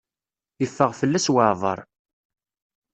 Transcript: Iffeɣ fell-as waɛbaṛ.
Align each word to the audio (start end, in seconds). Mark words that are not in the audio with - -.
Iffeɣ 0.65 0.91
fell-as 0.99 1.25
waɛbaṛ. 1.33 1.79